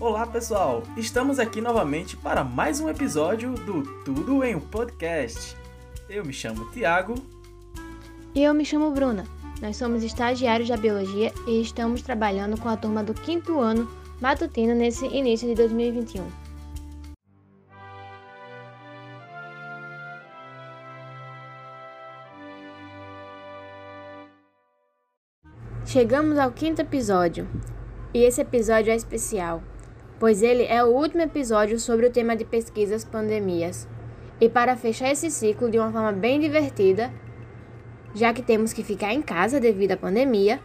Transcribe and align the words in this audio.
Olá 0.00 0.26
pessoal, 0.26 0.82
estamos 0.96 1.38
aqui 1.38 1.60
novamente 1.60 2.16
para 2.16 2.42
mais 2.42 2.80
um 2.80 2.88
episódio 2.88 3.52
do 3.52 3.82
Tudo 4.02 4.42
em 4.42 4.56
um 4.56 4.60
Podcast. 4.60 5.54
Eu 6.08 6.24
me 6.24 6.32
chamo 6.32 6.70
Tiago. 6.70 7.16
E 8.34 8.42
eu 8.42 8.54
me 8.54 8.64
chamo 8.64 8.90
Bruna. 8.92 9.26
Nós 9.60 9.76
somos 9.76 10.02
estagiários 10.02 10.70
da 10.70 10.78
Biologia 10.78 11.30
e 11.46 11.60
estamos 11.60 12.00
trabalhando 12.00 12.58
com 12.58 12.70
a 12.70 12.78
turma 12.78 13.04
do 13.04 13.12
quinto 13.12 13.60
ano 13.60 13.86
matutino 14.22 14.74
nesse 14.74 15.04
início 15.04 15.46
de 15.46 15.54
2021. 15.54 16.26
Chegamos 25.84 26.38
ao 26.38 26.50
quinto 26.52 26.80
episódio 26.80 27.46
e 28.14 28.22
esse 28.22 28.40
episódio 28.40 28.90
é 28.90 28.96
especial, 28.96 29.62
pois 30.20 30.42
ele 30.42 30.64
é 30.64 30.84
o 30.84 30.88
último 30.88 31.22
episódio 31.22 31.80
sobre 31.80 32.06
o 32.06 32.12
tema 32.12 32.36
de 32.36 32.44
pesquisas 32.44 33.06
pandemias. 33.06 33.88
E 34.38 34.50
para 34.50 34.76
fechar 34.76 35.10
esse 35.10 35.30
ciclo 35.30 35.70
de 35.70 35.78
uma 35.78 35.90
forma 35.90 36.12
bem 36.12 36.38
divertida, 36.38 37.10
já 38.14 38.32
que 38.34 38.42
temos 38.42 38.74
que 38.74 38.84
ficar 38.84 39.14
em 39.14 39.22
casa 39.22 39.58
devido 39.58 39.92
à 39.92 39.96
pandemia, 39.96 40.60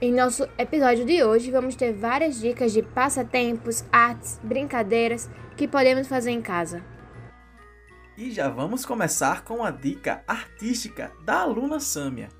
em 0.00 0.12
nosso 0.12 0.48
episódio 0.58 1.06
de 1.06 1.22
hoje 1.22 1.50
vamos 1.50 1.76
ter 1.76 1.92
várias 1.92 2.40
dicas 2.40 2.72
de 2.72 2.82
passatempos, 2.82 3.84
artes, 3.92 4.40
brincadeiras 4.42 5.30
que 5.56 5.68
podemos 5.68 6.08
fazer 6.08 6.32
em 6.32 6.42
casa. 6.42 6.84
E 8.18 8.32
já 8.32 8.48
vamos 8.48 8.84
começar 8.84 9.44
com 9.44 9.62
a 9.62 9.70
dica 9.70 10.24
artística 10.26 11.12
da 11.24 11.40
aluna 11.40 11.78
Sâmia. 11.78 12.30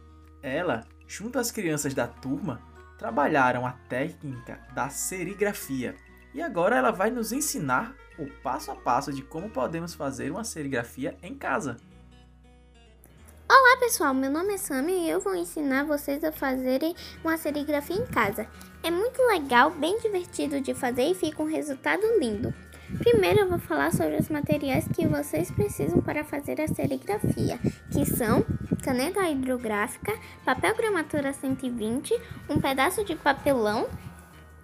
Ela, 0.43 0.85
junto 1.07 1.38
às 1.38 1.52
crianças 1.52 1.95
da 1.95 2.09
turma, 2.09 2.61
trabalharam 2.99 3.65
a 3.65 3.73
técnica 3.88 4.59
da 4.74 4.88
serigrafia 4.88 5.95
e 6.37 6.42
agora 6.42 6.76
ela 6.76 6.90
vai 6.90 7.10
nos 7.10 7.32
ensinar 7.32 7.96
o 8.18 8.26
passo 8.42 8.70
a 8.70 8.76
passo 8.76 9.10
de 9.10 9.23
como 9.23 9.48
podemos 9.48 9.95
fazer 9.95 10.30
uma 10.30 10.45
serigrafia 10.45 11.16
em 11.23 11.34
casa. 11.34 11.78
Olá 13.48 13.78
pessoal, 13.78 14.12
meu 14.12 14.30
nome 14.30 14.52
é 14.52 14.59
Sammy 14.59 15.06
e 15.06 15.09
eu 15.09 15.18
vou 15.18 15.34
ensinar 15.34 15.84
vocês 15.84 16.23
a 16.23 16.30
fazerem 16.30 16.95
uma 17.24 17.38
serigrafia 17.38 17.96
em 17.96 18.06
casa. 18.06 18.46
É 18.82 18.90
muito 18.90 19.23
legal, 19.23 19.70
bem 19.70 19.98
divertido 19.98 20.60
de 20.60 20.74
fazer 20.74 21.10
e 21.10 21.15
fica 21.15 21.43
um 21.43 21.46
resultado 21.46 22.02
lindo. 22.20 22.52
Primeiro 22.98 23.40
eu 23.40 23.48
vou 23.48 23.59
falar 23.59 23.90
sobre 23.93 24.16
os 24.16 24.28
materiais 24.28 24.87
que 24.88 25.06
vocês 25.06 25.50
precisam 25.50 26.02
para 26.02 26.23
fazer 26.23 26.60
a 26.60 26.68
serigrafia, 26.68 27.59
que 27.90 28.04
são 28.04 28.45
caneta 28.82 29.28
hidrográfica, 29.28 30.12
papel 30.45 30.74
gramatura 30.76 31.32
120, 31.32 32.15
um 32.50 32.60
pedaço 32.60 33.04
de 33.04 33.16
papelão, 33.16 33.88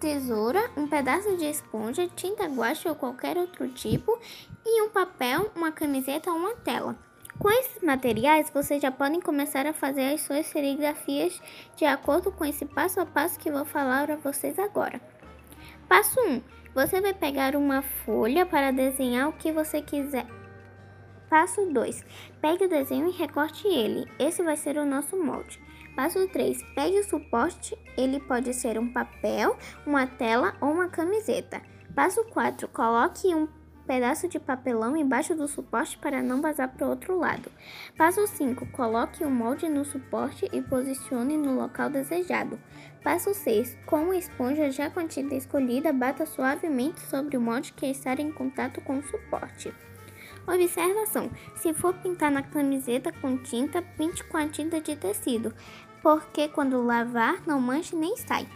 tesoura, 0.03 0.69
um 0.75 0.85
pedaço 0.85 1.37
de 1.37 1.45
esponja, 1.45 2.09
tinta 2.13 2.43
guache 2.43 2.89
ou 2.89 2.93
qualquer 2.93 3.37
outro 3.37 3.69
tipo 3.69 4.19
e 4.65 4.81
um 4.81 4.89
papel, 4.89 5.49
uma 5.55 5.71
camiseta 5.71 6.29
ou 6.29 6.35
uma 6.35 6.53
tela. 6.55 6.93
Com 7.39 7.49
esses 7.49 7.81
materiais, 7.81 8.49
vocês 8.53 8.81
já 8.81 8.91
podem 8.91 9.21
começar 9.21 9.65
a 9.65 9.71
fazer 9.71 10.13
as 10.13 10.19
suas 10.19 10.45
serigrafias 10.47 11.41
de 11.77 11.85
acordo 11.85 12.33
com 12.33 12.43
esse 12.43 12.65
passo 12.65 12.99
a 12.99 13.05
passo 13.05 13.39
que 13.39 13.49
vou 13.49 13.63
falar 13.63 14.05
para 14.05 14.17
vocês 14.17 14.59
agora. 14.59 14.99
Passo 15.87 16.19
1. 16.19 16.41
Você 16.75 16.99
vai 16.99 17.13
pegar 17.13 17.55
uma 17.55 17.81
folha 17.81 18.45
para 18.45 18.71
desenhar 18.71 19.29
o 19.29 19.33
que 19.33 19.53
você 19.53 19.81
quiser. 19.81 20.27
Passo 21.29 21.65
2. 21.65 22.05
Pegue 22.41 22.65
o 22.65 22.69
desenho 22.69 23.07
e 23.07 23.11
recorte 23.11 23.69
ele. 23.69 24.05
Esse 24.19 24.43
vai 24.43 24.57
ser 24.57 24.77
o 24.77 24.85
nosso 24.85 25.15
molde. 25.15 25.61
Passo 25.95 26.27
3. 26.27 26.63
Pegue 26.75 26.99
o 26.99 27.03
suporte. 27.03 27.77
Ele 27.95 28.19
pode 28.19 28.53
ser 28.53 28.79
um 28.79 28.91
papel, 28.91 29.55
uma 29.85 30.07
tela 30.07 30.55
ou 30.59 30.71
uma 30.71 30.89
camiseta. 30.89 31.61
Passo 31.95 32.23
4. 32.25 32.67
Coloque 32.69 33.27
um 33.35 33.47
pedaço 33.85 34.27
de 34.27 34.39
papelão 34.39 34.95
embaixo 34.97 35.35
do 35.35 35.47
suporte 35.47 35.97
para 35.97 36.23
não 36.23 36.41
vazar 36.41 36.69
para 36.69 36.87
o 36.87 36.89
outro 36.89 37.17
lado. 37.17 37.51
Passo 37.97 38.25
5. 38.25 38.65
Coloque 38.67 39.23
o 39.23 39.29
molde 39.29 39.69
no 39.69 39.85
suporte 39.85 40.49
e 40.51 40.61
posicione 40.61 41.37
no 41.37 41.55
local 41.55 41.89
desejado. 41.89 42.59
Passo 43.03 43.33
6. 43.33 43.77
Com 43.85 44.11
a 44.11 44.17
esponja 44.17 44.71
já 44.71 44.89
com 44.89 45.01
a 45.01 45.07
tinta 45.07 45.35
escolhida, 45.35 45.93
bata 45.93 46.25
suavemente 46.25 47.01
sobre 47.01 47.37
o 47.37 47.41
molde 47.41 47.73
que 47.73 47.85
está 47.85 48.13
em 48.13 48.31
contato 48.31 48.81
com 48.81 48.97
o 48.97 49.03
suporte. 49.03 49.73
Observação: 50.45 51.31
se 51.55 51.73
for 51.73 51.93
pintar 51.93 52.31
na 52.31 52.43
camiseta 52.43 53.11
com 53.11 53.37
tinta, 53.37 53.81
pinte 53.81 54.23
com 54.23 54.37
a 54.37 54.47
tinta 54.47 54.81
de 54.81 54.95
tecido, 54.95 55.53
porque 56.01 56.47
quando 56.49 56.83
lavar 56.83 57.41
não 57.47 57.61
manche 57.61 57.95
nem 57.95 58.15
sai. 58.17 58.47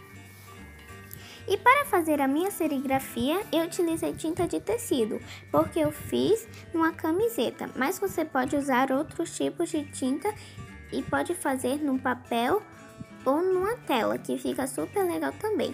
E 1.48 1.56
para 1.56 1.86
fazer 1.86 2.20
a 2.20 2.28
minha 2.28 2.52
serigrafia, 2.52 3.42
eu 3.54 3.64
utilizei 3.64 4.14
tinta 4.14 4.46
de 4.46 4.60
tecido, 4.60 5.22
porque 5.50 5.80
eu 5.80 5.94
fiz 5.94 6.46
numa 6.74 6.92
camiseta, 6.92 7.70
mas 7.74 7.98
você 7.98 8.26
pode 8.26 8.58
usar 8.58 8.92
outros 8.92 9.34
tipos 9.34 9.70
de 9.70 9.86
tinta 9.86 10.34
e 10.92 11.02
pode 11.02 11.34
fazer 11.34 11.78
num 11.78 11.98
papel 11.98 12.62
ou 13.24 13.42
numa 13.42 13.78
tela, 13.78 14.18
que 14.18 14.38
fica 14.38 14.68
super 14.68 15.04
legal 15.04 15.32
também. 15.40 15.74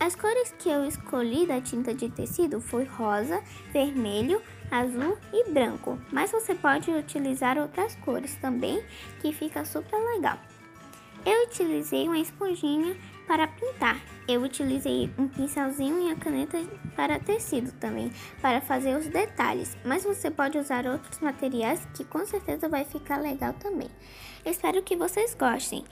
As 0.00 0.16
cores 0.16 0.52
que 0.58 0.68
eu 0.68 0.84
escolhi 0.84 1.46
da 1.46 1.60
tinta 1.60 1.94
de 1.94 2.08
tecido 2.08 2.60
foi 2.60 2.84
rosa, 2.84 3.40
vermelho, 3.72 4.42
azul 4.70 5.16
e 5.32 5.50
branco, 5.50 5.98
mas 6.12 6.30
você 6.30 6.54
pode 6.54 6.90
utilizar 6.90 7.58
outras 7.58 7.94
cores 7.96 8.34
também, 8.36 8.82
que 9.20 9.32
fica 9.32 9.64
super 9.64 9.98
legal. 9.98 10.38
Eu 11.24 11.44
utilizei 11.44 12.06
uma 12.06 12.18
esponjinha 12.18 12.96
para 13.26 13.48
pintar. 13.48 13.98
Eu 14.28 14.42
utilizei 14.42 15.10
um 15.18 15.28
pincelzinho 15.28 16.08
e 16.08 16.12
a 16.12 16.16
caneta 16.16 16.58
para 16.94 17.18
tecido 17.18 17.72
também, 17.72 18.10
para 18.40 18.60
fazer 18.60 18.96
os 18.96 19.06
detalhes, 19.06 19.76
mas 19.84 20.04
você 20.04 20.30
pode 20.30 20.58
usar 20.58 20.86
outros 20.86 21.20
materiais 21.20 21.86
que 21.94 22.04
com 22.04 22.24
certeza 22.26 22.68
vai 22.68 22.84
ficar 22.84 23.20
legal 23.20 23.54
também. 23.54 23.90
Espero 24.44 24.82
que 24.82 24.96
vocês 24.96 25.34
gostem. 25.34 25.84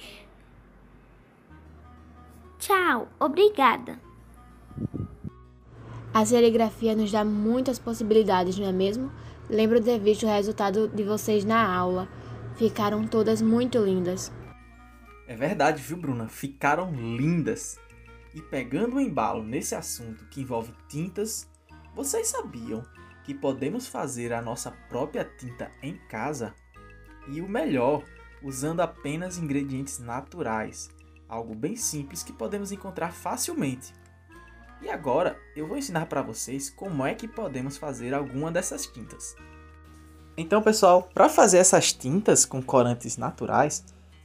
Tchau, 2.58 3.08
obrigada! 3.18 4.11
A 6.14 6.26
serigrafia 6.26 6.94
nos 6.94 7.10
dá 7.10 7.24
muitas 7.24 7.78
possibilidades, 7.78 8.58
não 8.58 8.66
é 8.66 8.72
mesmo? 8.72 9.10
Lembro 9.48 9.80
de 9.80 9.86
ter 9.86 9.98
visto 9.98 10.26
o 10.26 10.28
resultado 10.28 10.86
de 10.88 11.02
vocês 11.02 11.42
na 11.42 11.66
aula. 11.66 12.06
Ficaram 12.56 13.06
todas 13.06 13.40
muito 13.40 13.78
lindas. 13.78 14.30
É 15.26 15.34
verdade, 15.34 15.82
viu, 15.82 15.96
Bruna? 15.96 16.28
Ficaram 16.28 16.92
lindas. 16.92 17.78
E 18.34 18.42
pegando 18.42 18.96
o 18.96 19.00
embalo 19.00 19.42
nesse 19.42 19.74
assunto 19.74 20.26
que 20.26 20.42
envolve 20.42 20.74
tintas, 20.86 21.48
vocês 21.94 22.28
sabiam 22.28 22.84
que 23.24 23.32
podemos 23.32 23.86
fazer 23.86 24.34
a 24.34 24.42
nossa 24.42 24.70
própria 24.90 25.24
tinta 25.24 25.70
em 25.82 25.96
casa? 26.08 26.54
E 27.28 27.40
o 27.40 27.48
melhor, 27.48 28.02
usando 28.42 28.80
apenas 28.80 29.38
ingredientes 29.38 29.98
naturais, 29.98 30.90
algo 31.26 31.54
bem 31.54 31.74
simples 31.74 32.22
que 32.22 32.32
podemos 32.32 32.70
encontrar 32.70 33.12
facilmente. 33.12 33.94
E 34.82 34.90
agora 34.90 35.38
eu 35.54 35.66
vou 35.66 35.78
ensinar 35.78 36.06
para 36.06 36.22
vocês 36.22 36.68
como 36.68 37.06
é 37.06 37.14
que 37.14 37.28
podemos 37.28 37.76
fazer 37.76 38.12
alguma 38.12 38.50
dessas 38.50 38.84
tintas. 38.84 39.36
Então, 40.36 40.60
pessoal, 40.60 41.08
para 41.14 41.28
fazer 41.28 41.58
essas 41.58 41.92
tintas 41.92 42.44
com 42.44 42.60
corantes 42.60 43.16
naturais, 43.16 43.84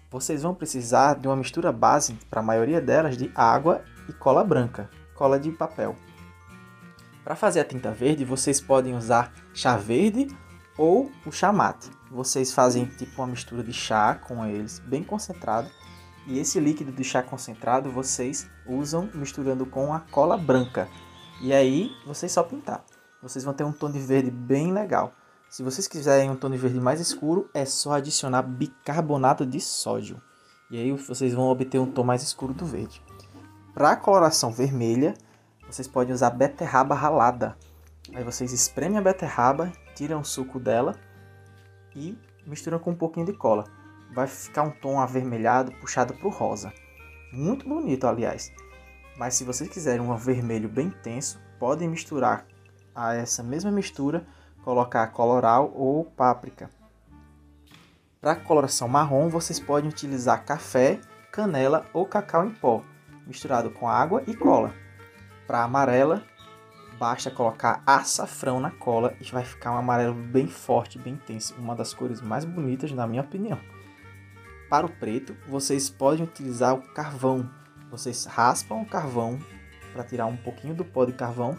vocês 0.09 0.41
vão 0.41 0.55
precisar 0.55 1.15
de 1.15 1.27
uma 1.27 1.35
mistura 1.35 1.71
base, 1.71 2.13
para 2.29 2.39
a 2.39 2.43
maioria 2.43 2.81
delas, 2.81 3.17
de 3.17 3.31
água 3.35 3.83
e 4.09 4.13
cola 4.13 4.43
branca, 4.43 4.89
cola 5.13 5.39
de 5.39 5.51
papel. 5.51 5.95
Para 7.23 7.35
fazer 7.35 7.59
a 7.59 7.65
tinta 7.65 7.91
verde, 7.91 8.23
vocês 8.23 8.59
podem 8.59 8.95
usar 8.95 9.33
chá 9.53 9.75
verde 9.75 10.27
ou 10.77 11.11
o 11.25 11.31
chá 11.31 11.51
mate. 11.51 11.89
Vocês 12.09 12.53
fazem 12.53 12.85
tipo 12.85 13.21
uma 13.21 13.27
mistura 13.27 13.61
de 13.61 13.73
chá 13.73 14.15
com 14.15 14.45
eles, 14.45 14.79
bem 14.79 15.03
concentrado, 15.03 15.69
e 16.27 16.39
esse 16.39 16.59
líquido 16.59 16.91
de 16.91 17.03
chá 17.05 17.23
concentrado 17.23 17.89
vocês 17.89 18.49
usam 18.67 19.09
misturando 19.13 19.65
com 19.65 19.93
a 19.93 20.01
cola 20.01 20.37
branca. 20.37 20.89
E 21.41 21.53
aí 21.53 21.89
vocês 22.05 22.33
só 22.33 22.43
pintar. 22.43 22.83
Vocês 23.23 23.45
vão 23.45 23.53
ter 23.53 23.63
um 23.63 23.71
tom 23.71 23.89
de 23.89 23.99
verde 23.99 24.29
bem 24.29 24.73
legal. 24.73 25.13
Se 25.49 25.63
vocês 25.63 25.87
quiserem 25.87 26.29
um 26.29 26.35
tom 26.35 26.49
de 26.49 26.57
verde 26.57 26.81
mais 26.81 26.99
escuro, 26.99 27.49
é 27.53 27.63
só 27.65 27.93
adicionar 27.93 28.41
bicarbonato 28.41 29.45
de 29.45 29.61
sódio. 29.61 30.21
E 30.69 30.77
aí 30.77 30.91
vocês 30.91 31.33
vão 31.33 31.45
obter 31.45 31.79
um 31.79 31.89
tom 31.89 32.03
mais 32.03 32.21
escuro 32.21 32.53
do 32.53 32.65
verde. 32.65 33.01
Para 33.73 33.91
a 33.91 33.95
coloração 33.95 34.51
vermelha, 34.51 35.13
vocês 35.65 35.87
podem 35.87 36.13
usar 36.13 36.31
beterraba 36.31 36.93
ralada. 36.93 37.57
Aí 38.13 38.23
vocês 38.23 38.51
espremem 38.51 38.97
a 38.97 39.01
beterraba, 39.01 39.71
tiram 39.95 40.19
o 40.19 40.25
suco 40.25 40.59
dela 40.59 40.93
e 41.95 42.17
misturam 42.45 42.79
com 42.79 42.91
um 42.91 42.95
pouquinho 42.95 43.25
de 43.25 43.33
cola 43.33 43.63
vai 44.13 44.27
ficar 44.27 44.63
um 44.63 44.71
tom 44.71 44.99
avermelhado 44.99 45.71
puxado 45.73 46.13
para 46.13 46.27
o 46.27 46.31
rosa. 46.31 46.73
Muito 47.31 47.67
bonito, 47.67 48.07
aliás. 48.07 48.51
Mas 49.17 49.35
se 49.35 49.43
vocês 49.43 49.69
quiserem 49.69 50.01
um 50.01 50.15
vermelho 50.15 50.69
bem 50.69 50.87
intenso, 50.87 51.39
podem 51.59 51.89
misturar 51.89 52.45
a 52.93 53.13
essa 53.15 53.43
mesma 53.43 53.71
mistura, 53.71 54.25
colocar 54.63 55.07
coloral 55.07 55.71
ou 55.75 56.05
páprica. 56.05 56.69
Para 58.19 58.35
coloração 58.35 58.87
marrom, 58.87 59.29
vocês 59.29 59.59
podem 59.59 59.89
utilizar 59.89 60.43
café, 60.43 60.99
canela 61.31 61.85
ou 61.93 62.05
cacau 62.05 62.45
em 62.45 62.51
pó, 62.51 62.81
misturado 63.25 63.69
com 63.69 63.87
água 63.87 64.23
e 64.25 64.35
cola. 64.35 64.73
Para 65.45 65.63
amarela, 65.63 66.23
basta 66.99 67.29
colocar 67.29 67.83
açafrão 67.85 68.59
na 68.59 68.71
cola 68.71 69.13
e 69.21 69.31
vai 69.31 69.43
ficar 69.43 69.71
um 69.71 69.77
amarelo 69.77 70.15
bem 70.15 70.47
forte, 70.47 70.97
bem 70.97 71.13
intenso, 71.13 71.55
uma 71.57 71.75
das 71.75 71.93
cores 71.93 72.21
mais 72.21 72.43
bonitas 72.43 72.91
na 72.91 73.05
minha 73.05 73.21
opinião. 73.21 73.59
Para 74.69 74.85
o 74.85 74.89
preto, 74.89 75.35
vocês 75.47 75.89
podem 75.89 76.25
utilizar 76.25 76.73
o 76.73 76.81
carvão. 76.93 77.49
Vocês 77.89 78.25
raspam 78.25 78.81
o 78.81 78.85
carvão 78.85 79.39
para 79.93 80.03
tirar 80.03 80.25
um 80.25 80.35
pouquinho 80.35 80.75
do 80.75 80.83
pó 80.83 81.05
de 81.05 81.13
carvão 81.13 81.57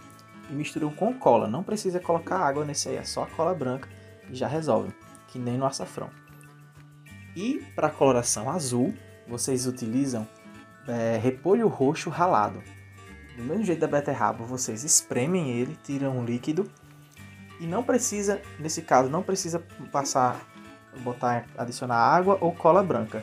e 0.50 0.52
misturam 0.52 0.90
com 0.90 1.14
cola. 1.14 1.48
Não 1.48 1.62
precisa 1.62 1.98
colocar 1.98 2.38
água 2.38 2.64
nesse 2.64 2.88
aí, 2.88 2.96
é 2.96 3.04
só 3.04 3.22
a 3.22 3.26
cola 3.26 3.54
branca 3.54 3.88
e 4.30 4.34
já 4.34 4.46
resolve, 4.46 4.92
que 5.28 5.38
nem 5.38 5.56
no 5.56 5.64
açafrão. 5.64 6.10
E 7.34 7.64
para 7.74 7.86
a 7.86 7.90
coloração 7.90 8.50
azul, 8.50 8.94
vocês 9.26 9.66
utilizam 9.66 10.28
é, 10.86 11.16
repolho 11.16 11.66
roxo 11.66 12.10
ralado. 12.10 12.62
Do 13.36 13.44
mesmo 13.44 13.64
jeito 13.64 13.80
da 13.80 13.86
beterraba, 13.86 14.44
vocês 14.44 14.84
espremem 14.84 15.50
ele, 15.52 15.78
tiram 15.82 16.18
o 16.18 16.24
líquido 16.24 16.70
e 17.60 17.66
não 17.66 17.82
precisa, 17.82 18.42
nesse 18.58 18.82
caso, 18.82 19.08
não 19.08 19.22
precisa 19.22 19.62
passar 19.90 20.44
botar, 21.00 21.46
adicionar 21.56 21.96
água 21.96 22.38
ou 22.40 22.52
cola 22.52 22.82
branca. 22.82 23.22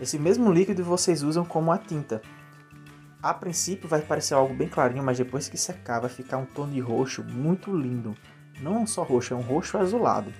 Esse 0.00 0.18
mesmo 0.18 0.52
líquido 0.52 0.82
vocês 0.82 1.22
usam 1.22 1.44
como 1.44 1.70
a 1.70 1.78
tinta. 1.78 2.22
A 3.22 3.34
princípio 3.34 3.88
vai 3.88 4.00
parecer 4.00 4.34
algo 4.34 4.54
bem 4.54 4.68
clarinho, 4.68 5.02
mas 5.02 5.18
depois 5.18 5.48
que 5.48 5.58
secar 5.58 6.00
vai 6.00 6.08
ficar 6.08 6.38
um 6.38 6.46
tom 6.46 6.68
de 6.68 6.80
roxo 6.80 7.22
muito 7.22 7.76
lindo. 7.76 8.16
Não 8.60 8.86
só 8.86 9.02
roxo, 9.02 9.34
é 9.34 9.36
um 9.36 9.42
roxo 9.42 9.76
azulado. 9.76 10.32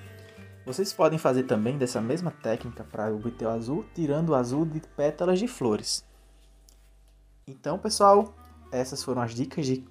Vocês 0.64 0.92
podem 0.92 1.18
fazer 1.18 1.42
também 1.42 1.76
dessa 1.76 2.00
mesma 2.00 2.30
técnica 2.30 2.84
para 2.84 3.12
obter 3.12 3.44
o 3.46 3.50
azul, 3.50 3.84
tirando 3.94 4.30
o 4.30 4.34
azul 4.34 4.64
de 4.64 4.80
pétalas 4.80 5.38
de 5.38 5.46
flores. 5.46 6.04
Então, 7.46 7.78
pessoal, 7.78 8.34
essas 8.70 9.02
foram 9.02 9.20
as 9.20 9.34
dicas 9.34 9.66
de, 9.66 9.84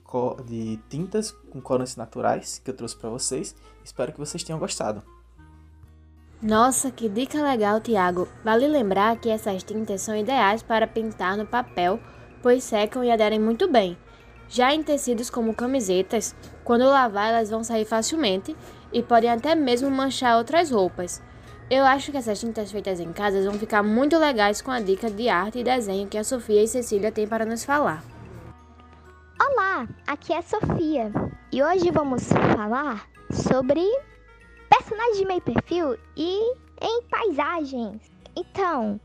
de 0.45 0.77
tintas 0.89 1.31
com 1.31 1.59
corantes 1.59 1.95
naturais 1.95 2.59
que 2.63 2.71
eu 2.71 2.75
trouxe 2.75 2.95
para 2.95 3.09
vocês. 3.09 3.55
Espero 3.83 4.13
que 4.13 4.19
vocês 4.19 4.43
tenham 4.43 4.59
gostado. 4.59 5.03
Nossa, 6.41 6.89
que 6.89 7.09
dica 7.09 7.44
legal, 7.44 7.81
Tiago! 7.81 8.25
Vale 8.45 8.65
lembrar 8.65 9.18
que 9.18 9.30
essas 9.30 9.62
tintas 9.62 10.01
são 10.01 10.15
ideais 10.15 10.63
para 10.63 10.88
pintar 10.88 11.36
no 11.36 11.45
papel, 11.45 12.00
pois 12.41 12.63
secam 12.63 13.03
e 13.03 13.12
aderem 13.12 13.39
muito 13.39 13.69
bem. 13.69 13.97
Já 14.47 14.74
em 14.74 14.81
tecidos 14.81 15.30
como 15.30 15.53
camisetas, 15.53 16.33
quando 16.63 16.86
lavar 16.86 17.30
elas 17.30 17.50
vão 17.50 17.62
sair 17.62 17.83
facilmente 17.83 18.56
e 18.94 19.03
podem 19.03 19.30
até 19.30 19.53
mesmo 19.53 19.91
manchar 19.91 20.38
outras 20.38 20.71
roupas. 20.71 21.21
Eu 21.69 21.83
acho 21.83 22.09
que 22.09 22.18
essas 22.18 22.39
tintas 22.39 22.71
feitas 22.71 23.01
em 23.01 23.12
casa 23.12 23.44
vão 23.44 23.59
ficar 23.59 23.83
muito 23.83 24.18
legais 24.18 24.62
com 24.62 24.71
a 24.71 24.80
dica 24.80 25.12
de 25.12 25.27
arte 25.27 25.59
e 25.59 25.63
desenho 25.63 26.07
que 26.07 26.18
a 26.18 26.24
Sofia 26.24 26.63
e 26.63 26.68
Cecília 26.69 27.12
têm 27.12 27.27
para 27.27 27.45
nos 27.45 27.65
falar. 27.65 28.01
Olá, 29.38 29.86
aqui 30.07 30.31
é 30.31 30.38
a 30.38 30.41
Sofia 30.41 31.12
e 31.51 31.62
hoje 31.62 31.91
vamos 31.91 32.24
falar 32.56 33.06
sobre 33.30 33.81
personagens 34.89 35.18
de 35.19 35.25
meio 35.25 35.41
perfil 35.41 35.97
e 36.18 36.56
em 36.81 37.03
paisagens. 37.03 38.12
Então, 38.36 39.00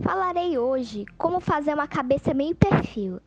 falarei 0.00 0.56
hoje 0.56 1.04
como 1.18 1.40
fazer 1.40 1.74
uma 1.74 1.88
cabeça 1.88 2.32
meio 2.32 2.54
perfil. 2.54 3.20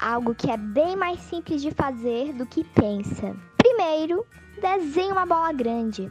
Algo 0.00 0.34
que 0.34 0.50
é 0.50 0.56
bem 0.56 0.96
mais 0.96 1.20
simples 1.20 1.62
de 1.62 1.70
fazer 1.70 2.32
do 2.32 2.44
que 2.44 2.64
pensa. 2.64 3.36
Primeiro, 3.56 4.26
desenhe 4.60 5.12
uma 5.12 5.24
bola 5.24 5.52
grande. 5.52 6.10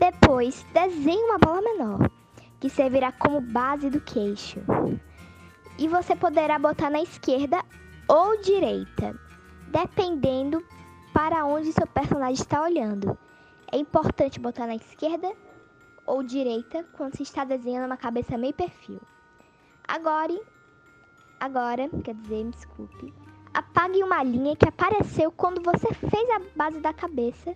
Depois, 0.00 0.66
desenhe 0.72 1.22
uma 1.22 1.38
bola 1.38 1.62
menor, 1.62 2.10
que 2.58 2.68
servirá 2.68 3.12
como 3.12 3.40
base 3.40 3.88
do 3.88 4.00
queixo. 4.00 4.60
E 5.78 5.86
você 5.86 6.16
poderá 6.16 6.58
botar 6.58 6.90
na 6.90 7.02
esquerda 7.02 7.62
ou 8.08 8.40
direita, 8.40 9.14
dependendo 9.68 10.64
para 11.14 11.44
onde 11.44 11.72
seu 11.72 11.86
personagem 11.86 12.34
está 12.34 12.62
olhando. 12.62 13.16
É 13.70 13.76
importante 13.76 14.40
botar 14.40 14.66
na 14.66 14.76
esquerda 14.76 15.30
ou 16.06 16.22
direita 16.22 16.84
quando 16.94 17.16
se 17.16 17.22
está 17.22 17.44
desenhando 17.44 17.84
uma 17.84 17.98
cabeça 17.98 18.38
meio 18.38 18.54
perfil. 18.54 19.00
Agora, 19.86 20.38
agora, 21.38 21.88
quer 22.02 22.14
dizer, 22.14 22.44
me 22.44 22.50
desculpe, 22.50 23.12
apague 23.52 24.02
uma 24.02 24.22
linha 24.22 24.56
que 24.56 24.66
apareceu 24.66 25.30
quando 25.30 25.62
você 25.62 25.92
fez 25.92 26.30
a 26.30 26.40
base 26.56 26.80
da 26.80 26.94
cabeça 26.94 27.54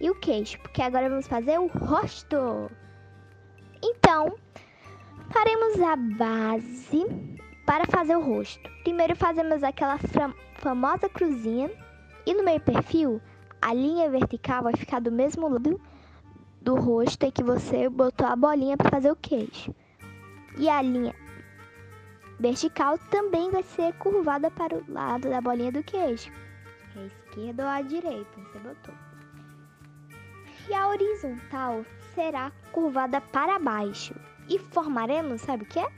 e 0.00 0.08
o 0.08 0.14
queixo, 0.14 0.58
porque 0.60 0.82
agora 0.82 1.08
vamos 1.08 1.26
fazer 1.26 1.58
o 1.58 1.66
rosto. 1.66 2.70
Então, 3.82 4.36
faremos 5.30 5.80
a 5.80 5.96
base 5.96 7.06
para 7.66 7.86
fazer 7.86 8.16
o 8.16 8.22
rosto. 8.22 8.70
Primeiro 8.84 9.16
fazemos 9.16 9.64
aquela 9.64 9.98
famosa 10.58 11.08
cruzinha 11.08 11.70
e 12.24 12.34
no 12.34 12.44
meio 12.44 12.60
perfil 12.60 13.20
a 13.62 13.74
linha 13.74 14.08
vertical 14.08 14.62
vai 14.62 14.74
ficar 14.74 15.00
do 15.00 15.12
mesmo 15.12 15.48
lado 15.48 15.80
do 16.62 16.74
rosto 16.74 17.24
em 17.24 17.30
que 17.30 17.42
você 17.42 17.88
botou 17.88 18.26
a 18.26 18.36
bolinha 18.36 18.76
para 18.76 18.90
fazer 18.90 19.10
o 19.10 19.16
queixo. 19.16 19.74
E 20.56 20.68
a 20.68 20.82
linha 20.82 21.14
vertical 22.38 22.98
também 23.10 23.50
vai 23.50 23.62
ser 23.62 23.92
curvada 23.94 24.50
para 24.50 24.76
o 24.76 24.84
lado 24.88 25.28
da 25.28 25.40
bolinha 25.40 25.72
do 25.72 25.82
queixo. 25.82 26.30
É 26.96 27.00
a 27.00 27.06
esquerda 27.06 27.64
ou 27.64 27.68
a 27.68 27.82
direita, 27.82 28.40
você 28.40 28.58
botou. 28.58 28.94
E 30.68 30.74
a 30.74 30.88
horizontal 30.88 31.84
será 32.14 32.52
curvada 32.72 33.20
para 33.20 33.58
baixo. 33.58 34.14
E 34.48 34.58
formaremos, 34.58 35.42
sabe 35.42 35.64
o 35.64 35.66
que 35.66 35.78
é? 35.78 35.88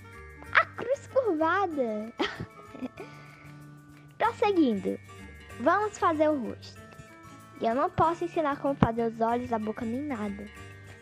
A 0.52 0.66
cruz 0.66 1.06
curvada. 1.06 2.12
Prosseguindo, 4.18 4.98
vamos 5.60 5.98
fazer 5.98 6.28
o 6.28 6.38
rosto. 6.38 6.81
E 7.60 7.66
eu 7.66 7.74
não 7.74 7.90
posso 7.90 8.24
ensinar 8.24 8.58
como 8.58 8.74
fazer 8.74 9.12
os 9.12 9.20
olhos, 9.20 9.52
a 9.52 9.58
boca 9.58 9.84
nem 9.84 10.02
nada. 10.02 10.46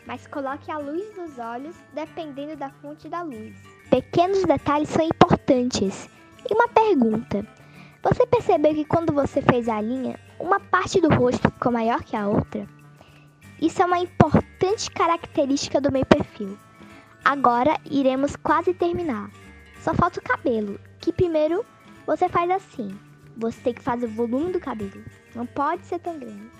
Mas 0.06 0.26
coloque 0.26 0.70
a 0.70 0.78
luz 0.78 1.16
nos 1.16 1.38
olhos 1.38 1.76
dependendo 1.94 2.56
da 2.56 2.70
fonte 2.70 3.08
da 3.08 3.22
luz. 3.22 3.54
Pequenos 3.90 4.44
detalhes 4.44 4.88
são 4.88 5.04
importantes. 5.04 6.08
E 6.48 6.54
uma 6.54 6.68
pergunta: 6.68 7.46
Você 8.02 8.26
percebeu 8.26 8.74
que 8.74 8.84
quando 8.84 9.12
você 9.12 9.42
fez 9.42 9.68
a 9.68 9.80
linha, 9.80 10.18
uma 10.38 10.58
parte 10.58 11.00
do 11.00 11.08
rosto 11.14 11.50
ficou 11.50 11.72
maior 11.72 12.02
que 12.02 12.16
a 12.16 12.26
outra? 12.26 12.66
Isso 13.60 13.82
é 13.82 13.84
uma 13.84 13.98
importante 13.98 14.90
característica 14.90 15.80
do 15.80 15.92
meu 15.92 16.04
perfil. 16.06 16.58
Agora 17.24 17.78
iremos 17.84 18.34
quase 18.36 18.72
terminar. 18.72 19.30
Só 19.80 19.94
falta 19.94 20.18
o 20.18 20.22
cabelo, 20.22 20.80
que 20.98 21.12
primeiro 21.12 21.64
você 22.06 22.28
faz 22.28 22.50
assim. 22.50 22.98
Você 23.40 23.58
tem 23.62 23.72
que 23.72 23.80
fazer 23.80 24.04
o 24.04 24.10
volume 24.10 24.52
do 24.52 24.60
cabelo. 24.60 25.02
Não 25.34 25.46
pode 25.46 25.86
ser 25.86 25.98
tão 25.98 26.18
grande. 26.18 26.50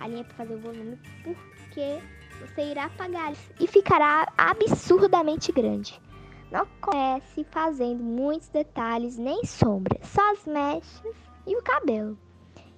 A 0.00 0.08
linha 0.08 0.22
é 0.22 0.24
para 0.24 0.34
fazer 0.34 0.54
o 0.56 0.58
volume 0.58 0.98
porque 1.22 2.00
você 2.40 2.72
irá 2.72 2.86
apagar 2.86 3.32
e 3.60 3.66
ficará 3.68 4.26
absurdamente 4.36 5.52
grande. 5.52 6.02
Não 6.50 6.66
comece 6.80 7.44
fazendo 7.52 8.02
muitos 8.02 8.48
detalhes 8.48 9.16
nem 9.16 9.44
sombras, 9.44 10.08
só 10.08 10.32
as 10.32 10.44
mechas 10.44 11.16
e 11.46 11.56
o 11.56 11.62
cabelo. 11.62 12.18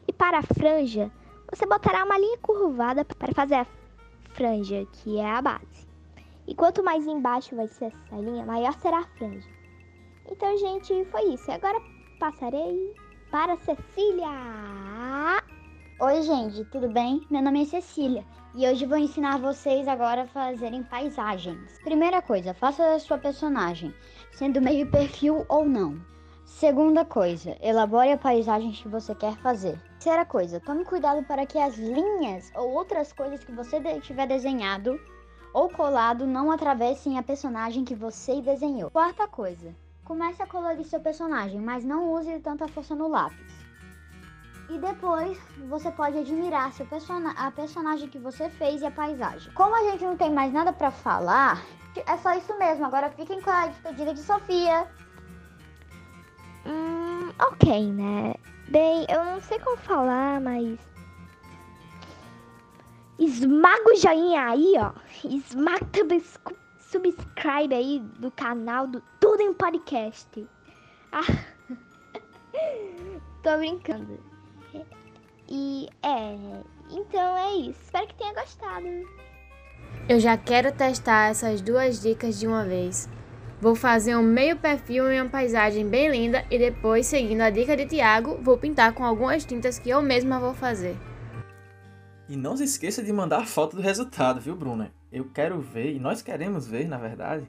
E 0.06 0.12
para 0.12 0.40
a 0.40 0.42
franja, 0.42 1.10
você 1.50 1.64
botará 1.64 2.04
uma 2.04 2.18
linha 2.18 2.38
curvada 2.38 3.06
para 3.06 3.32
fazer 3.32 3.54
a 3.54 3.66
franja, 4.34 4.86
que 4.92 5.18
é 5.18 5.30
a 5.30 5.40
base. 5.40 5.88
E 6.46 6.54
quanto 6.54 6.84
mais 6.84 7.06
embaixo 7.06 7.56
vai 7.56 7.68
ser 7.68 7.86
essa 7.86 8.16
linha, 8.16 8.44
maior 8.44 8.74
será 8.74 8.98
a 8.98 9.08
franja. 9.16 9.48
Então, 10.30 10.58
gente, 10.58 11.06
foi 11.06 11.22
isso. 11.32 11.50
Agora 11.50 11.80
passarei 12.18 12.94
para 13.30 13.56
Cecília. 13.58 14.26
Oi, 16.00 16.22
gente, 16.22 16.64
tudo 16.66 16.88
bem? 16.88 17.25
Meu 17.30 17.40
nome 17.40 17.62
é 17.62 17.64
Cecília 17.64 18.25
e 18.56 18.66
hoje 18.66 18.87
vou 18.87 18.98
ensinar 18.98 19.38
vocês 19.38 19.87
agora 19.87 20.22
a 20.22 20.26
fazerem 20.26 20.82
paisagens. 20.82 21.78
Primeira 21.84 22.20
coisa, 22.20 22.52
faça 22.54 22.94
a 22.94 22.98
sua 22.98 23.18
personagem, 23.18 23.94
sendo 24.32 24.60
meio 24.60 24.90
perfil 24.90 25.46
ou 25.48 25.64
não. 25.64 26.00
Segunda 26.44 27.04
coisa, 27.04 27.56
elabore 27.60 28.10
a 28.10 28.18
paisagem 28.18 28.72
que 28.72 28.88
você 28.88 29.14
quer 29.14 29.37
fazer. 29.37 29.80
Terceira 29.92 30.25
coisa, 30.25 30.60
tome 30.60 30.84
cuidado 30.84 31.22
para 31.25 31.46
que 31.46 31.58
as 31.58 31.76
linhas 31.76 32.50
ou 32.56 32.72
outras 32.72 33.12
coisas 33.12 33.44
que 33.44 33.52
você 33.52 33.80
tiver 34.00 34.26
desenhado 34.26 34.98
ou 35.54 35.68
colado 35.68 36.26
não 36.26 36.50
atravessem 36.50 37.16
a 37.16 37.22
personagem 37.22 37.84
que 37.84 37.94
você 37.94 38.40
desenhou. 38.40 38.90
Quarta 38.90 39.28
coisa, 39.28 39.75
Comece 40.08 40.42
a 40.42 40.46
colorir 40.46 40.86
seu 40.86 41.00
personagem, 41.00 41.60
mas 41.60 41.84
não 41.84 42.10
use 42.14 42.40
tanta 42.40 42.66
força 42.66 42.94
no 42.94 43.08
lápis. 43.08 43.52
E 44.70 44.78
depois 44.78 45.38
você 45.68 45.90
pode 45.90 46.16
admirar 46.16 46.72
seu 46.72 46.86
persona 46.86 47.32
a 47.32 47.50
personagem 47.50 48.08
que 48.08 48.18
você 48.18 48.48
fez 48.48 48.80
e 48.80 48.86
a 48.86 48.90
paisagem. 48.90 49.52
Como 49.52 49.76
a 49.76 49.90
gente 49.90 50.02
não 50.02 50.16
tem 50.16 50.32
mais 50.32 50.50
nada 50.50 50.72
para 50.72 50.90
falar, 50.90 51.62
é 52.06 52.16
só 52.16 52.32
isso 52.32 52.58
mesmo. 52.58 52.86
Agora 52.86 53.10
fiquem 53.10 53.42
com 53.42 53.50
a 53.50 53.66
despedida 53.66 54.14
de 54.14 54.20
Sofia. 54.20 54.88
Hum, 56.64 57.30
ok, 57.38 57.92
né? 57.92 58.34
Bem, 58.70 59.04
eu 59.10 59.22
não 59.26 59.40
sei 59.42 59.58
como 59.58 59.76
falar, 59.76 60.40
mas. 60.40 60.78
Esmaga 63.18 63.92
o 63.92 63.96
joinha 63.96 64.46
aí, 64.46 64.72
ó. 64.78 64.90
Esmaga 65.22 65.84
também 65.92 66.22
subscribe 66.78 67.74
aí 67.74 68.00
do 68.18 68.30
canal 68.30 68.86
do 68.86 69.02
Tudo 69.28 69.42
em 69.42 69.52
Podcast. 69.52 70.47
Ah. 71.12 71.20
tô 73.44 73.58
brincando. 73.58 74.18
E 75.47 75.87
é, 76.02 76.35
então 76.90 77.37
é 77.37 77.52
isso. 77.56 77.78
Espero 77.82 78.06
que 78.06 78.14
tenha 78.14 78.32
gostado. 78.32 78.87
Eu 80.08 80.18
já 80.18 80.38
quero 80.38 80.73
testar 80.73 81.28
essas 81.28 81.61
duas 81.61 82.00
dicas 82.00 82.40
de 82.40 82.47
uma 82.47 82.64
vez. 82.64 83.06
Vou 83.61 83.75
fazer 83.75 84.16
um 84.16 84.23
meio 84.23 84.56
perfil 84.56 85.12
em 85.12 85.20
uma 85.20 85.28
paisagem 85.28 85.87
bem 85.87 86.08
linda 86.08 86.47
e 86.50 86.58
depois, 86.58 87.04
seguindo 87.04 87.42
a 87.42 87.50
dica 87.50 87.76
de 87.76 87.85
Tiago, 87.85 88.38
vou 88.42 88.56
pintar 88.56 88.94
com 88.94 89.04
algumas 89.04 89.44
tintas 89.44 89.78
que 89.78 89.90
eu 89.90 90.00
mesma 90.00 90.40
vou 90.40 90.54
fazer. 90.54 90.97
E 92.30 92.35
não 92.35 92.56
se 92.56 92.64
esqueça 92.64 93.02
de 93.02 93.12
mandar 93.12 93.47
foto 93.47 93.76
do 93.76 93.82
resultado, 93.82 94.40
viu, 94.40 94.56
Bruna? 94.56 94.90
Eu 95.12 95.26
quero 95.26 95.61
ver, 95.61 95.94
e 95.94 96.00
nós 96.00 96.23
queremos 96.23 96.66
ver, 96.66 96.88
na 96.88 96.97
verdade, 96.97 97.47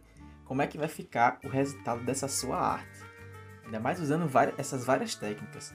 como 0.50 0.64
é 0.64 0.68
que 0.68 0.80
vai 0.80 0.88
ficar 0.88 1.38
o 1.46 1.48
resultado 1.48 2.04
dessa 2.04 2.28
sua 2.28 2.58
arte. 2.58 3.06
Ainda 3.64 3.80
mais 3.80 4.00
usando 4.00 4.28
várias, 4.28 4.58
essas 4.58 4.84
várias 4.84 5.14
técnicas. 5.14 5.72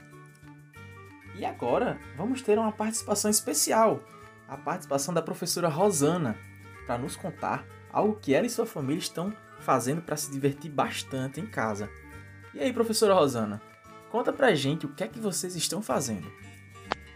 E 1.33 1.45
agora, 1.45 1.97
vamos 2.17 2.41
ter 2.41 2.59
uma 2.59 2.73
participação 2.73 3.31
especial. 3.31 4.03
A 4.49 4.57
participação 4.57 5.13
da 5.13 5.21
professora 5.21 5.69
Rosana, 5.69 6.37
para 6.85 6.97
nos 6.97 7.15
contar 7.15 7.65
algo 7.89 8.19
que 8.19 8.33
ela 8.33 8.45
e 8.45 8.49
sua 8.49 8.65
família 8.65 8.99
estão 8.99 9.33
fazendo 9.61 10.01
para 10.01 10.17
se 10.17 10.29
divertir 10.29 10.69
bastante 10.69 11.39
em 11.39 11.47
casa. 11.47 11.89
E 12.53 12.59
aí, 12.59 12.73
professora 12.73 13.13
Rosana, 13.13 13.61
conta 14.11 14.33
pra 14.33 14.53
gente 14.53 14.85
o 14.85 14.89
que 14.89 15.05
é 15.05 15.07
que 15.07 15.21
vocês 15.21 15.55
estão 15.55 15.81
fazendo. 15.81 16.29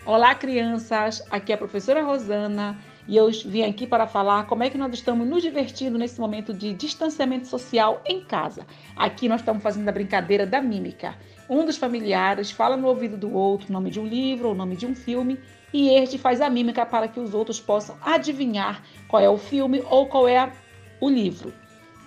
Olá, 0.05 0.33
crianças! 0.33 1.21
Aqui 1.29 1.51
é 1.51 1.55
a 1.55 1.57
professora 1.57 2.01
Rosana 2.03 2.79
e 3.07 3.15
eu 3.15 3.29
vim 3.45 3.63
aqui 3.63 3.87
para 3.87 4.05
falar 4.05 4.45
como 4.45 4.63
é 4.63 4.69
que 4.69 4.77
nós 4.77 4.93
estamos 4.93 5.27
nos 5.27 5.41
divertindo 5.41 5.97
nesse 5.97 6.19
momento 6.19 6.53
de 6.53 6.73
distanciamento 6.73 7.47
social 7.47 8.01
em 8.05 8.21
casa. 8.21 8.65
Aqui 8.95 9.27
nós 9.27 9.41
estamos 9.41 9.63
fazendo 9.63 9.89
a 9.89 9.91
brincadeira 9.91 10.45
da 10.45 10.61
mímica. 10.61 11.15
Um 11.49 11.65
dos 11.65 11.77
familiares 11.77 12.51
fala 12.51 12.77
no 12.77 12.87
ouvido 12.87 13.17
do 13.17 13.33
outro 13.33 13.69
o 13.69 13.73
nome 13.73 13.89
de 13.89 13.99
um 13.99 14.05
livro 14.05 14.47
ou 14.47 14.53
o 14.53 14.57
nome 14.57 14.75
de 14.75 14.85
um 14.85 14.93
filme 14.93 15.39
e 15.73 15.89
este 15.89 16.17
faz 16.17 16.41
a 16.41 16.49
mímica 16.49 16.85
para 16.85 17.07
que 17.07 17.19
os 17.19 17.33
outros 17.33 17.59
possam 17.59 17.97
adivinhar 18.01 18.83
qual 19.07 19.21
é 19.21 19.29
o 19.29 19.37
filme 19.37 19.83
ou 19.89 20.07
qual 20.07 20.27
é 20.27 20.51
o 20.99 21.09
livro. 21.09 21.53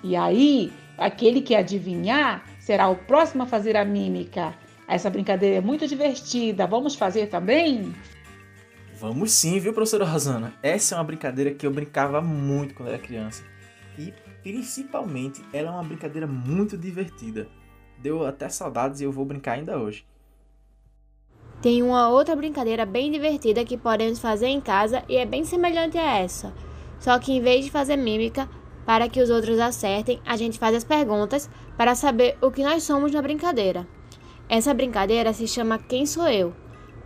E 0.03 0.17
aí, 0.17 0.73
aquele 0.99 1.41
que 1.41 1.55
adivinhar 1.55 2.45
será 2.59 2.89
o 2.89 2.97
próximo 2.97 3.43
a 3.45 3.47
fazer 3.47 3.77
a 3.77 3.85
mímica. 3.85 4.55
Essa 4.87 5.09
brincadeira 5.09 5.57
é 5.57 5.61
muito 5.61 5.87
divertida. 5.87 6.67
Vamos 6.67 6.95
fazer 6.95 7.29
também? 7.29 7.95
Vamos 9.03 9.33
sim, 9.33 9.59
viu, 9.59 9.73
professora 9.73 10.05
Rosana? 10.05 10.55
Essa 10.63 10.95
é 10.95 10.99
uma 10.99 11.03
brincadeira 11.03 11.53
que 11.53 11.67
eu 11.67 11.73
brincava 11.73 12.21
muito 12.21 12.73
quando 12.73 12.91
era 12.91 13.01
criança. 13.01 13.43
E, 13.99 14.15
principalmente, 14.45 15.45
ela 15.53 15.71
é 15.71 15.73
uma 15.73 15.83
brincadeira 15.83 16.25
muito 16.25 16.79
divertida. 16.79 17.49
Deu 17.99 18.25
até 18.25 18.49
saudades 18.49 19.01
e 19.01 19.05
eu 19.05 19.11
vou 19.11 19.25
brincar 19.25 19.55
ainda 19.55 19.77
hoje. 19.77 20.07
Tem 21.61 21.83
uma 21.83 22.11
outra 22.11 22.37
brincadeira 22.37 22.87
bem 22.87 23.11
divertida 23.11 23.65
que 23.65 23.77
podemos 23.77 24.21
fazer 24.21 24.47
em 24.47 24.61
casa 24.61 25.03
e 25.09 25.17
é 25.17 25.27
bem 25.27 25.45
semelhante 25.45 25.99
a 25.99 26.19
essa. 26.19 26.55
Só 27.01 27.19
que 27.19 27.33
em 27.33 27.41
vez 27.41 27.65
de 27.65 27.73
fazer 27.73 27.97
mímica, 27.97 28.49
para 28.87 29.09
que 29.09 29.21
os 29.21 29.31
outros 29.31 29.59
acertem, 29.59 30.21
a 30.25 30.37
gente 30.37 30.61
faz 30.61 30.77
as 30.77 30.85
perguntas 30.85 31.51
para 31.77 31.97
saber 31.97 32.39
o 32.41 32.53
que 32.53 32.63
nós 32.63 32.85
somos 32.85 33.11
na 33.11 33.21
brincadeira. 33.21 33.85
Essa 34.49 34.73
brincadeira 34.73 35.33
se 35.33 35.49
chama 35.49 35.77
Quem 35.77 36.07
Sou 36.07 36.29
Eu? 36.29 36.62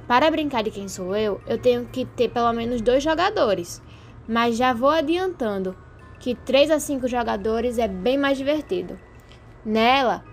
Para 0.06 0.30
brincar 0.30 0.62
de 0.62 0.70
Quem 0.70 0.86
Sou 0.88 1.16
Eu, 1.16 1.40
eu 1.48 1.58
tenho 1.58 1.84
que 1.86 2.04
ter 2.04 2.28
pelo 2.28 2.52
menos 2.52 2.80
dois 2.80 3.02
jogadores, 3.02 3.82
mas 4.28 4.56
já 4.56 4.72
vou 4.72 4.90
adiantando 4.90 5.76
que 6.20 6.34
3 6.34 6.70
a 6.70 6.78
5 6.78 7.08
jogadores 7.08 7.76
é 7.76 7.88
bem 7.88 8.16
mais 8.16 8.38
divertido. 8.38 8.96
Nela, 9.64 10.24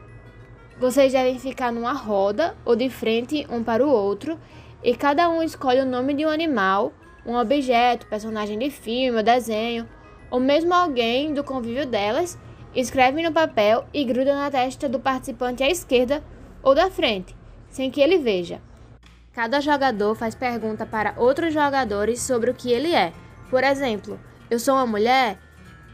vocês 0.80 1.12
devem 1.12 1.40
ficar 1.40 1.72
numa 1.72 1.92
roda 1.92 2.56
ou 2.64 2.76
de 2.76 2.88
frente 2.88 3.48
um 3.50 3.64
para 3.64 3.86
o 3.86 3.90
outro 3.90 4.40
e 4.84 4.96
cada 4.96 5.28
um 5.28 5.42
escolhe 5.42 5.82
o 5.82 5.86
nome 5.86 6.14
de 6.14 6.24
um 6.24 6.30
animal, 6.30 6.94
um 7.26 7.36
objeto, 7.36 8.06
personagem 8.06 8.60
de 8.60 8.70
filme 8.70 9.18
ou 9.18 9.24
desenho, 9.24 9.90
ou 10.30 10.40
mesmo 10.40 10.72
alguém 10.72 11.34
do 11.34 11.44
convívio 11.44 11.88
delas, 11.88 12.38
escreve 12.76 13.24
no 13.24 13.32
papel 13.32 13.86
e 13.92 14.04
gruda 14.04 14.36
na 14.36 14.52
testa 14.52 14.88
do 14.88 15.00
participante 15.00 15.64
à 15.64 15.70
esquerda 15.70 16.24
ou 16.62 16.76
da 16.76 16.92
frente, 16.92 17.36
sem 17.70 17.90
que 17.90 18.02
ele 18.02 18.20
veja. 18.20 18.62
Cada 19.34 19.60
jogador 19.60 20.14
faz 20.14 20.36
pergunta 20.36 20.86
para 20.86 21.16
outros 21.18 21.54
jogadores 21.54 22.22
sobre 22.22 22.52
o 22.52 22.54
que 22.54 22.72
ele 22.72 22.94
é. 22.94 23.12
Por 23.50 23.64
exemplo, 23.64 24.20
eu 24.50 24.60
sou 24.60 24.76
uma 24.76 24.86
mulher 24.86 25.40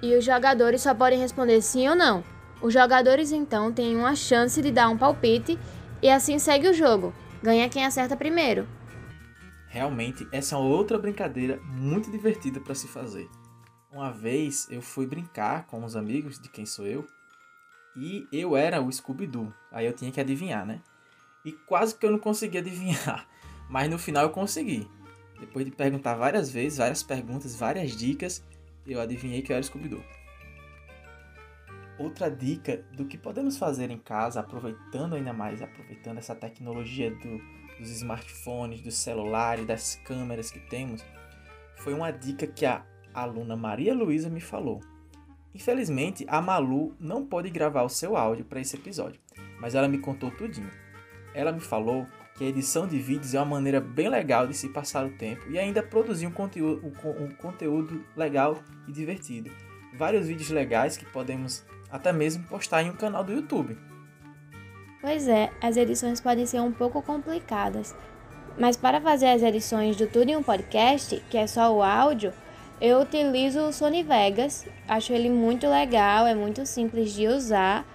e 0.02 0.14
os 0.14 0.26
jogadores 0.26 0.82
só 0.82 0.94
podem 0.94 1.18
responder 1.18 1.62
sim 1.62 1.88
ou 1.88 1.96
não. 1.96 2.22
Os 2.62 2.74
jogadores 2.74 3.32
então 3.32 3.72
têm 3.72 3.96
uma 3.96 4.14
chance 4.14 4.62
de 4.62 4.72
dar 4.72 4.90
um 4.90 4.98
palpite 4.98 5.58
e 6.02 6.10
assim 6.10 6.38
segue 6.38 6.68
o 6.68 6.74
jogo. 6.74 7.14
Ganha 7.42 7.70
quem 7.70 7.86
acerta 7.86 8.18
primeiro. 8.18 8.68
Realmente, 9.70 10.28
essa 10.34 10.56
é 10.56 10.58
outra 10.58 10.98
brincadeira 10.98 11.62
muito 11.64 12.12
divertida 12.12 12.60
para 12.60 12.76
se 12.76 12.88
fazer. 12.88 13.30
Uma 13.90 14.12
vez 14.12 14.68
eu 14.70 14.82
fui 14.82 15.08
brincar 15.08 15.66
com 15.66 15.80
uns 15.80 15.96
amigos 15.96 16.40
de 16.40 16.50
quem 16.50 16.66
sou 16.66 16.86
eu 16.86 17.08
e 17.96 18.28
eu 18.34 18.58
era 18.58 18.82
o 18.82 18.92
Scooby-Doo. 18.92 19.54
Aí 19.72 19.86
eu 19.86 19.94
tinha 19.94 20.12
que 20.12 20.20
adivinhar, 20.20 20.66
né? 20.66 20.82
E 21.46 21.52
quase 21.52 21.96
que 21.96 22.06
eu 22.06 22.12
não 22.12 22.20
consegui 22.20 22.58
adivinhar, 22.58 23.28
mas 23.70 23.90
no 23.90 23.98
final 23.98 24.24
eu 24.24 24.30
consegui. 24.30 24.88
Depois 25.40 25.66
de 25.66 25.72
perguntar 25.72 26.16
várias 26.16 26.52
vezes, 26.52 26.80
várias 26.80 27.02
perguntas, 27.02 27.56
várias 27.56 27.96
dicas, 27.96 28.44
eu 28.86 29.00
adivinhei 29.00 29.42
que 29.42 29.52
eu 29.52 29.56
era 29.56 29.64
Scooby-Doo. 29.64 30.04
Outra 31.98 32.30
dica 32.30 32.78
do 32.94 33.06
que 33.06 33.18
podemos 33.18 33.58
fazer 33.58 33.90
em 33.92 33.98
casa, 33.98 34.40
aproveitando 34.40 35.16
ainda 35.16 35.34
mais, 35.34 35.62
aproveitando 35.62 36.18
essa 36.18 36.36
tecnologia 36.36 37.12
do, 37.12 37.38
dos 37.78 37.90
smartphones, 37.92 38.82
dos 38.82 38.96
celulares, 38.96 39.66
das 39.66 39.96
câmeras 40.06 40.52
que 40.52 40.60
temos, 40.60 41.04
foi 41.76 41.94
uma 41.94 42.12
dica 42.12 42.48
que 42.48 42.66
a 42.66 42.86
aluna 43.14 43.56
Maria 43.56 43.94
Luísa 43.94 44.30
me 44.30 44.42
falou. 44.42 44.82
Infelizmente, 45.54 46.26
a 46.28 46.42
Malu 46.42 46.96
não 47.00 47.26
pode 47.26 47.50
gravar 47.50 47.84
o 47.84 47.90
seu 47.90 48.16
áudio 48.16 48.46
para 48.46 48.62
esse 48.62 48.76
episódio, 48.76 49.20
mas 49.60 49.76
ela 49.76 49.88
me 49.88 49.98
contou 49.98 50.30
tudinho. 50.32 50.70
Ela 51.34 51.52
me 51.52 51.60
falou 51.60 52.08
que 52.36 52.44
a 52.44 52.48
edição 52.48 52.88
de 52.88 52.98
vídeos 53.00 53.34
é 53.34 53.40
uma 53.40 53.58
maneira 53.58 53.82
bem 53.82 54.10
legal 54.10 54.48
de 54.48 54.54
se 54.54 54.70
passar 54.70 55.06
o 55.06 55.10
tempo 55.10 55.50
e 55.50 55.60
ainda 55.60 55.84
produzir 55.84 56.26
um 56.26 56.32
conteúdo, 56.32 56.94
um 57.20 57.30
conteúdo 57.36 58.04
legal 58.16 58.60
e 58.88 58.92
divertido. 58.92 59.52
Vários 59.98 60.28
vídeos 60.28 60.50
legais 60.50 60.96
que 60.96 61.06
podemos 61.06 61.66
até 61.92 62.14
mesmo 62.14 62.44
postar 62.44 62.84
em 62.84 62.90
um 62.90 62.96
canal 62.96 63.24
do 63.24 63.34
YouTube. 63.34 63.78
Pois 65.02 65.28
é, 65.28 65.50
as 65.62 65.78
edições 65.78 66.22
podem 66.22 66.46
ser 66.46 66.60
um 66.60 66.72
pouco 66.72 67.02
complicadas, 67.02 67.96
mas 68.58 68.76
para 68.76 69.00
fazer 69.00 69.28
as 69.28 69.42
edições 69.42 69.96
do 69.96 70.08
Tudo 70.08 70.30
em 70.30 70.36
um 70.36 70.44
Podcast, 70.44 71.22
que 71.30 71.38
é 71.38 71.48
só 71.48 71.74
o 71.74 71.82
áudio, 71.82 72.34
eu 72.82 73.02
utilizo 73.02 73.60
o 73.62 73.74
Sony 73.74 74.04
Vegas, 74.04 74.66
acho 74.88 75.12
ele 75.12 75.30
muito 75.30 75.68
legal, 75.68 76.26
é 76.26 76.34
muito 76.34 76.66
simples 76.66 77.14
de 77.14 77.28
usar. 77.28 77.86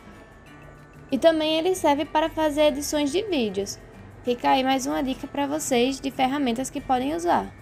E 1.15 1.19
também 1.19 1.59
ele 1.61 1.77
serve 1.77 2.05
para 2.05 2.29
fazer 2.29 2.63
edições 2.63 3.13
de 3.13 3.23
vídeos. 3.23 3.79
Fica 4.25 4.51
aí 4.51 4.65
mais 4.65 4.85
uma 4.85 5.01
dica 5.01 5.29
para 5.29 5.47
vocês 5.47 6.01
de 6.01 6.11
ferramentas 6.11 6.71
que 6.71 6.81
podem 6.81 7.15
usar. 7.15 7.55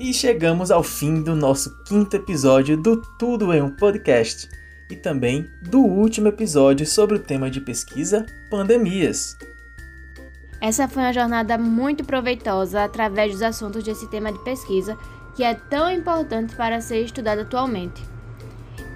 E 0.00 0.14
chegamos 0.14 0.70
ao 0.70 0.82
fim 0.82 1.22
do 1.22 1.36
nosso 1.36 1.70
quinto 1.84 2.16
episódio 2.16 2.74
do 2.74 3.02
Tudo 3.18 3.52
em 3.52 3.60
um 3.60 3.76
Podcast 3.76 4.48
e 4.90 4.96
também 4.96 5.46
do 5.68 5.80
último 5.80 6.28
episódio 6.28 6.86
sobre 6.86 7.16
o 7.16 7.22
tema 7.22 7.50
de 7.50 7.60
pesquisa 7.60 8.24
pandemias. 8.50 9.36
Essa 10.60 10.88
foi 10.88 11.02
uma 11.02 11.12
jornada 11.12 11.58
muito 11.58 12.04
proveitosa 12.04 12.84
através 12.84 13.32
dos 13.32 13.42
assuntos 13.42 13.84
desse 13.84 14.08
tema 14.08 14.32
de 14.32 14.38
pesquisa 14.42 14.96
que 15.34 15.44
é 15.44 15.54
tão 15.54 15.90
importante 15.90 16.56
para 16.56 16.80
ser 16.80 17.02
estudado 17.02 17.40
atualmente. 17.40 18.02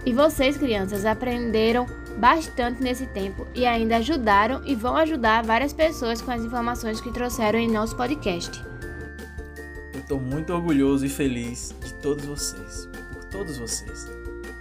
E 0.07 0.13
vocês, 0.15 0.57
crianças, 0.57 1.05
aprenderam 1.05 1.87
bastante 2.19 2.83
nesse 2.83 3.07
tempo 3.09 3.47
e 3.55 3.67
ainda 3.67 3.99
ajudaram 3.99 4.63
e 4.65 4.75
vão 4.75 4.97
ajudar 4.97 5.45
várias 5.45 5.75
pessoas 5.75 6.23
com 6.23 6.31
as 6.31 6.43
informações 6.43 7.01
que 7.01 7.13
trouxeram 7.13 7.59
em 7.59 7.71
nosso 7.71 7.95
podcast. 7.95 8.65
Estou 9.95 10.19
muito 10.19 10.53
orgulhoso 10.53 11.05
e 11.05 11.09
feliz 11.09 11.75
de 11.85 11.93
todos 11.95 12.25
vocês, 12.25 12.89
por 13.13 13.25
todos 13.25 13.59
vocês, 13.59 14.11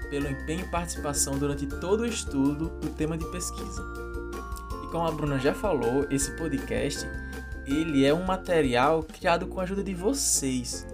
pelo 0.10 0.30
empenho 0.30 0.62
e 0.62 0.70
participação 0.70 1.38
durante 1.38 1.66
todo 1.66 2.02
o 2.02 2.06
estudo 2.06 2.70
do 2.82 2.90
tema 2.90 3.18
de 3.18 3.26
pesquisa. 3.32 4.09
Como 4.92 5.06
a 5.06 5.12
Bruna 5.12 5.38
já 5.38 5.54
falou, 5.54 6.08
esse 6.10 6.32
podcast 6.36 7.08
ele 7.68 8.04
é 8.04 8.14
um 8.14 8.26
material 8.26 9.04
criado 9.04 9.46
com 9.46 9.60
a 9.60 9.64
ajuda 9.64 9.84
de 9.84 9.94
vocês 9.94 10.88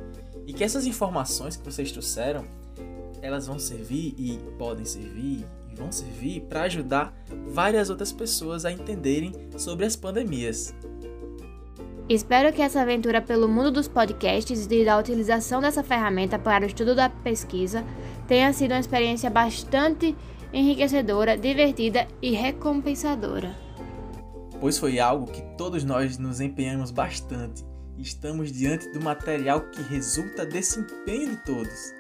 e 0.46 0.52
que 0.54 0.64
essas 0.64 0.86
informações 0.86 1.56
que 1.56 1.64
vocês 1.64 1.92
trouxeram 1.92 2.46
elas 3.22 3.48
vão 3.48 3.58
servir 3.58 4.14
e 4.18 4.38
podem 4.58 4.86
servir 4.86 5.46
e 5.72 5.76
vão 5.76 5.92
servir 5.92 6.42
para 6.42 6.64
ajudar 6.64 7.14
várias 7.48 7.90
outras 7.90 8.12
pessoas 8.12 8.66
a 8.66 8.72
entenderem 8.72 9.32
sobre 9.58 9.86
as 9.86 9.96
pandemias. 9.96 10.76
Espero 12.08 12.54
que 12.54 12.62
essa 12.62 12.82
aventura 12.82 13.22
pelo 13.22 13.48
mundo 13.48 13.72
dos 13.72 13.88
podcasts 13.88 14.68
e 14.70 14.86
da 14.86 15.00
utilização 15.00 15.60
dessa 15.60 15.82
ferramenta 15.82 16.38
para 16.38 16.66
o 16.66 16.68
estudo 16.68 16.94
da 16.94 17.10
pesquisa 17.10 17.84
tenha 18.28 18.52
sido 18.54 18.72
uma 18.72 18.80
experiência 18.80 19.30
bastante 19.30 20.16
enriquecedora, 20.54 21.36
divertida 21.36 22.08
e 22.22 22.32
recompensadora. 22.32 23.65
Pois 24.60 24.78
foi 24.78 25.00
algo 25.00 25.32
que 25.32 25.42
todos 25.58 25.84
nós 25.84 26.18
nos 26.18 26.40
empenhamos 26.40 26.92
bastante 26.92 27.64
e 27.98 28.02
estamos 28.02 28.52
diante 28.52 28.90
do 28.92 29.02
material 29.02 29.62
que 29.62 29.82
resulta 29.82 30.46
desse 30.46 30.80
empenho 30.80 31.32
de 31.32 31.38
todos. 31.38 31.94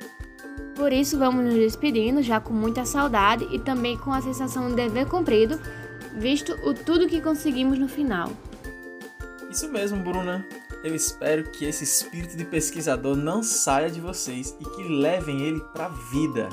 Por 0.75 0.91
isso, 0.91 1.17
vamos 1.17 1.45
nos 1.45 1.53
despedindo 1.53 2.21
já 2.21 2.39
com 2.39 2.53
muita 2.53 2.85
saudade 2.85 3.47
e 3.51 3.59
também 3.59 3.97
com 3.97 4.12
a 4.12 4.21
sensação 4.21 4.69
de 4.69 4.75
dever 4.75 5.07
cumprido, 5.07 5.59
visto 6.17 6.51
o 6.67 6.74
tudo 6.74 7.07
que 7.07 7.21
conseguimos 7.21 7.79
no 7.79 7.88
final. 7.88 8.29
Isso 9.50 9.69
mesmo, 9.71 10.03
Bruna. 10.03 10.45
Eu 10.83 10.93
espero 10.93 11.50
que 11.50 11.65
esse 11.65 11.83
espírito 11.83 12.38
de 12.38 12.45
pesquisador 12.45 13.15
não 13.15 13.41
saia 13.41 13.89
de 13.89 14.00
vocês 14.00 14.55
e 14.59 14.65
que 14.65 14.83
levem 14.83 15.41
ele 15.41 15.59
para 15.74 15.85
a 15.85 15.89
vida. 15.89 16.50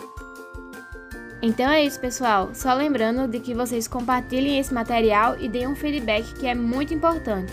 Então 1.43 1.69
é 1.69 1.83
isso, 1.85 1.99
pessoal. 1.99 2.55
Só 2.55 2.73
lembrando 2.73 3.27
de 3.27 3.41
que 3.41 3.53
vocês 3.53 3.89
compartilhem 3.89 4.61
esse 4.61 4.73
material 4.73 5.37
e 5.41 5.49
deem 5.49 5.67
um 5.67 5.75
feedback 5.75 6.33
que 6.35 6.47
é 6.47 6.55
muito 6.55 6.95
importante. 6.95 7.53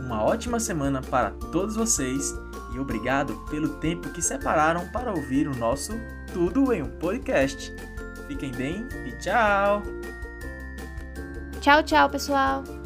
Uma 0.00 0.24
ótima 0.24 0.58
semana 0.58 1.02
para 1.02 1.32
todos 1.52 1.76
vocês 1.76 2.32
e 2.74 2.78
obrigado 2.78 3.36
pelo 3.50 3.76
tempo 3.76 4.08
que 4.08 4.22
separaram 4.22 4.88
para 4.88 5.10
ouvir 5.12 5.46
o 5.46 5.54
nosso 5.54 5.92
Tudo 6.32 6.72
em 6.72 6.82
um 6.82 6.88
Podcast. 6.98 7.74
Fiquem 8.26 8.50
bem 8.52 8.88
e 9.06 9.12
tchau! 9.18 9.82
Tchau, 11.60 11.82
tchau, 11.82 12.08
pessoal! 12.08 12.81